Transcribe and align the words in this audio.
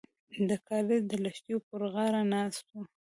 د 0.49 0.51
کاریز 0.67 1.03
د 1.07 1.13
لښتیو 1.23 1.59
پر 1.67 1.81
غاړه 1.93 2.21
ناست 2.33 2.61
وو. 2.71 2.81